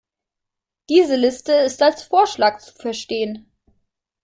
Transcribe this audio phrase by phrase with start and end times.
[0.89, 3.51] Diese Liste ist als Vorschlag zu verstehen.